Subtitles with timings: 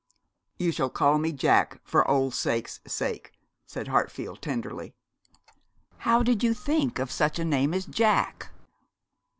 [0.57, 3.33] 'You shall call me Jack for old sake's sake,'
[3.67, 4.95] said Hartfield, tenderly.
[5.99, 8.49] 'How did you think of such a name as Jack?'